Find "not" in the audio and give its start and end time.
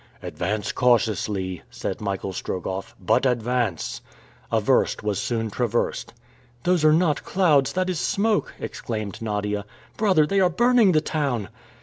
6.91-7.23